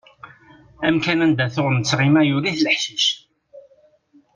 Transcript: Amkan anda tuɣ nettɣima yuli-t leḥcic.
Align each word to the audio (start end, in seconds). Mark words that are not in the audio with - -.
Amkan 0.87 1.19
anda 1.25 1.45
tuɣ 1.55 1.67
nettɣima 1.71 2.21
yuli-t 2.25 2.59
leḥcic. 2.63 3.05